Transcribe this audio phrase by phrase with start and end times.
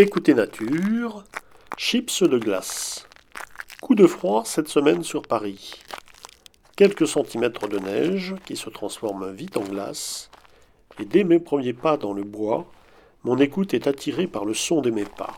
[0.00, 1.24] Écoutez Nature,
[1.76, 3.08] chips de glace.
[3.82, 5.82] Coup de froid cette semaine sur Paris.
[6.76, 10.30] Quelques centimètres de neige qui se transforment vite en glace.
[11.00, 12.70] Et dès mes premiers pas dans le bois,
[13.24, 15.36] mon écoute est attirée par le son de mes pas.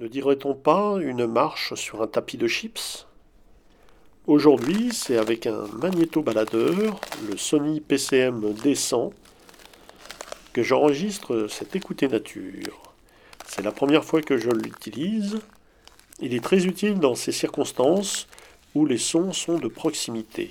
[0.00, 3.06] Ne dirait-on pas une marche sur un tapis de chips?
[4.26, 9.12] Aujourd'hui, c'est avec un magnéto-baladeur, le Sony PCM D100,
[10.54, 12.94] que j'enregistre cette écoutée nature.
[13.46, 15.38] C'est la première fois que je l'utilise.
[16.22, 18.26] Il est très utile dans ces circonstances
[18.74, 20.50] où les sons sont de proximité.